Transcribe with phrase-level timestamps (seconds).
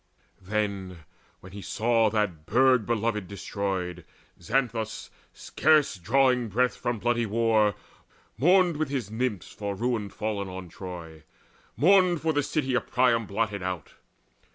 [0.41, 1.01] Then,
[1.41, 4.03] when he saw that burg beloved destroyed,
[4.41, 7.75] Xanthus, scarce drawing breath from bloody war,
[8.35, 11.21] Mourned with his Nymphs for ruin fallen on Troy,
[11.77, 13.93] Mourned for the city of Priam blotted out.